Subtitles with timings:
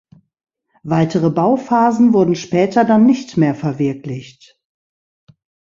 [0.81, 4.59] Weitere Bauphasen wurden später dann nicht mehr verwirklicht.